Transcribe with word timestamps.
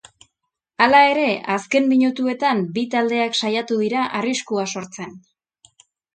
Hala 0.85 1.01
ere, 1.09 1.25
azken 1.55 1.85
minutuetan 1.91 2.63
bi 2.79 2.85
taldeak 2.95 3.39
saiatu 3.43 3.79
dira 3.83 4.09
arriskua 4.23 4.67
sortzen. 4.77 5.15